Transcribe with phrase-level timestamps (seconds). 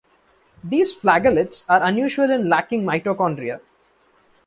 [0.63, 3.59] These flagellates are unusual in lacking mitochondria.